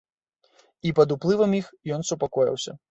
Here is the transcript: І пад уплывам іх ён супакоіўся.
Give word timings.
І 0.89 0.95
пад 1.01 1.15
уплывам 1.17 1.57
іх 1.61 1.71
ён 1.99 2.11
супакоіўся. 2.13 2.71